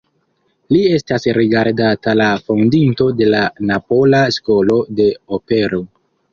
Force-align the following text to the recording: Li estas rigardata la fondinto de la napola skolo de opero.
Li 0.75 0.79
estas 0.95 1.27
rigardata 1.37 2.15
la 2.23 2.31
fondinto 2.49 3.09
de 3.21 3.29
la 3.37 3.45
napola 3.69 4.25
skolo 4.41 4.81
de 5.01 5.11
opero. 5.41 5.85